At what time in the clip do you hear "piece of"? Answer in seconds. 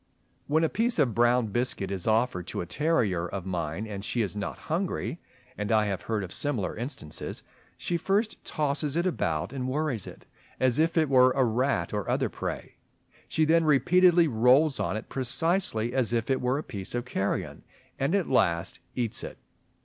0.67-1.13, 16.63-17.05